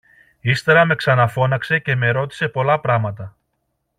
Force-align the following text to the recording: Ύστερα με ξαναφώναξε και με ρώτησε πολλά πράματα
Ύστερα 0.41 0.85
με 0.85 0.95
ξαναφώναξε 0.95 1.79
και 1.79 1.95
με 1.95 2.09
ρώτησε 2.09 2.47
πολλά 2.49 2.79
πράματα 2.79 3.35